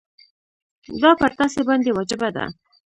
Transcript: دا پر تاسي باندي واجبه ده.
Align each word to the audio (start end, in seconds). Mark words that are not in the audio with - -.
دا 1.01 1.11
پر 1.19 1.31
تاسي 1.39 1.61
باندي 1.67 1.91
واجبه 1.93 2.29
ده. 2.35 2.45